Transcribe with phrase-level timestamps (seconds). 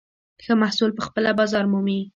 [0.43, 1.99] ښه محصول پخپله بازار مومي.